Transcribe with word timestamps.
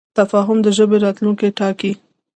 تفاهم 0.17 0.57
د 0.65 0.67
ژبې 0.77 0.97
راتلونکی 1.05 1.49
ټاکي. 1.57 1.91